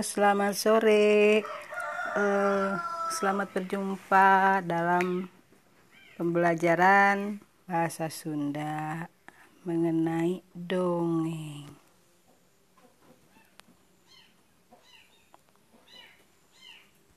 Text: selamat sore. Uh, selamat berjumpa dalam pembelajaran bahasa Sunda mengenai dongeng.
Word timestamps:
selamat 0.00 0.56
sore. 0.56 1.44
Uh, 2.16 2.72
selamat 3.12 3.52
berjumpa 3.52 4.64
dalam 4.64 5.28
pembelajaran 6.16 7.36
bahasa 7.68 8.08
Sunda 8.08 9.12
mengenai 9.68 10.40
dongeng. 10.56 11.49